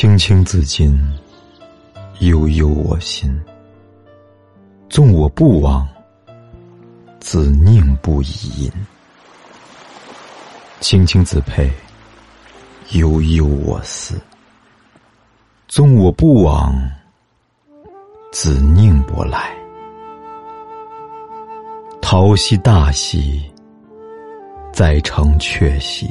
[0.00, 0.98] 青青子衿，
[2.20, 3.38] 悠悠我心。
[4.88, 5.86] 纵我不往，
[7.20, 8.72] 子宁不以？
[10.80, 11.70] 青青子佩，
[12.92, 14.18] 悠悠我思。
[15.68, 16.74] 纵我不往，
[18.32, 19.54] 子宁不来？
[22.00, 23.44] 桃兮大兮，
[24.72, 26.10] 在城阙兮。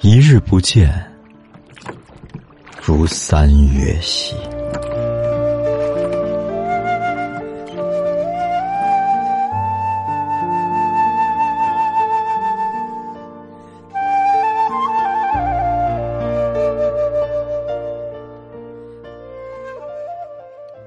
[0.00, 1.07] 一日不见。
[2.88, 4.34] 如三月兮，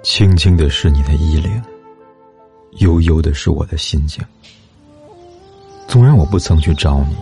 [0.02, 1.62] 轻轻的是你的衣领，
[2.80, 4.26] 悠悠的是我的心境。
[5.88, 7.16] 纵然我不曾去找你，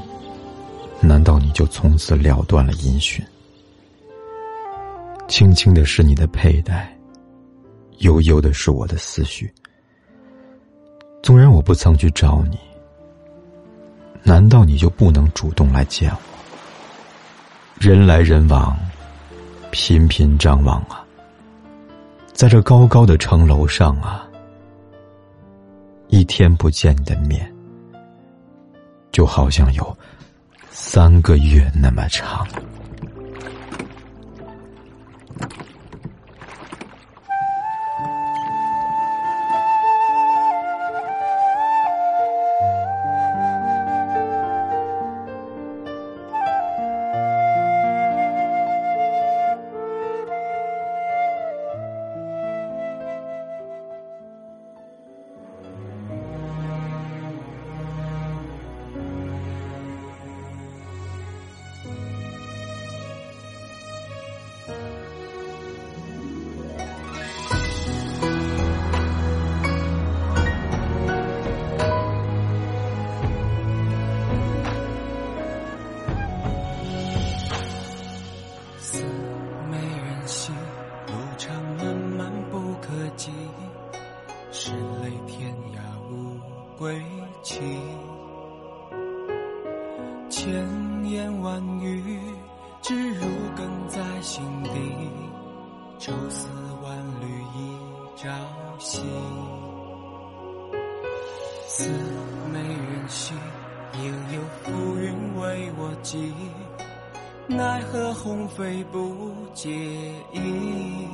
[1.06, 3.22] 难道你就从此了断了音讯？
[5.30, 6.92] 轻轻的是你的佩戴，
[8.00, 9.54] 悠悠的是我的思绪。
[11.22, 12.58] 纵然我不曾去找你，
[14.24, 16.18] 难道你就不能主动来见我？
[17.80, 18.76] 人来人往，
[19.70, 21.06] 频频张望啊，
[22.34, 24.28] 在这高高的城楼上啊，
[26.08, 27.54] 一天不见你的面，
[29.12, 29.98] 就好像有
[30.72, 32.48] 三个月那么长。
[86.80, 87.04] 归
[87.44, 87.60] 期，
[90.30, 90.50] 千
[91.04, 92.22] 言万语
[92.82, 93.26] 只如
[93.58, 94.72] 鲠在心底，
[95.98, 96.48] 愁丝
[96.82, 97.78] 万缕一
[98.16, 98.30] 朝
[98.78, 99.02] 夕。
[101.68, 101.90] 似
[102.54, 103.34] 美人兮，
[104.02, 106.34] 应有浮云为我寄，
[107.46, 109.70] 奈何鸿飞不解
[110.32, 111.06] 意。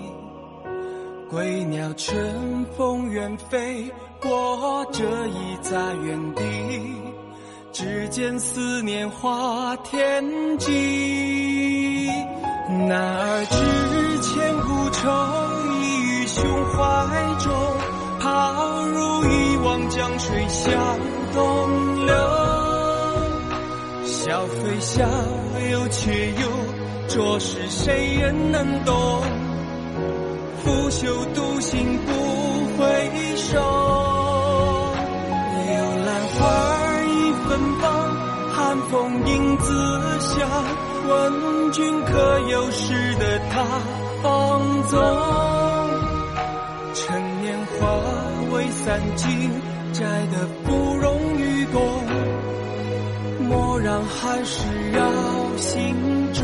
[1.36, 3.92] 归鸟乘风远飞
[4.22, 6.42] 过，这一在原地，
[7.74, 10.24] 只见思念化天
[10.58, 12.08] 际。
[12.88, 13.58] 男儿知
[14.22, 15.12] 千古愁，
[15.74, 16.42] 已于胸
[16.72, 16.80] 怀
[17.44, 17.52] 中，
[18.22, 20.72] 抛入一汪江水向
[21.34, 22.16] 东流。
[24.06, 25.06] 笑非笑，
[25.70, 26.48] 忧却忧，
[27.10, 29.22] 着实谁人能懂？
[30.66, 31.06] 拂袖
[31.36, 32.12] 独行不
[32.76, 32.84] 回
[33.36, 33.62] 首，
[35.54, 35.70] 柳
[36.04, 37.50] 兰花儿已芬
[37.80, 37.86] 芳，
[38.52, 38.94] 寒风
[39.28, 39.70] 影自
[40.20, 40.50] 响。
[41.08, 43.64] 问君可有识得他
[44.24, 45.00] 芳踪？
[46.96, 48.02] 趁年华
[48.52, 49.52] 未散尽，
[49.94, 51.80] 摘得不容与共。
[53.48, 55.00] 莫让寒事扰
[55.58, 55.96] 心
[56.34, 56.44] 中。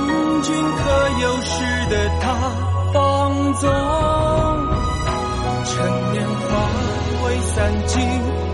[0.00, 0.82] 问君可
[1.20, 1.52] 有识
[1.90, 2.26] 得他
[2.92, 3.70] 放纵，
[5.64, 5.72] 趁
[6.12, 6.44] 年华
[7.24, 8.00] 未散尽，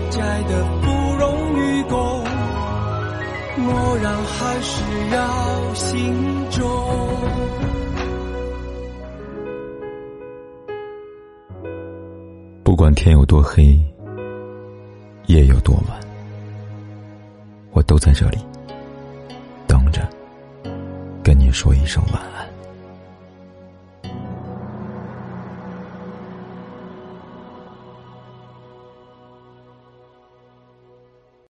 [0.09, 0.87] 摘得芙
[1.19, 2.23] 蓉与共。
[3.57, 6.59] 蓦然还是绕心中。
[12.63, 13.79] 不管天有多黑
[15.27, 15.99] 夜有多晚。
[17.73, 18.37] 我都在这里。
[21.31, 22.50] 跟你说一声晚安。